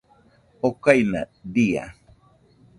[0.67, 1.21] okaina
[1.53, 1.85] dia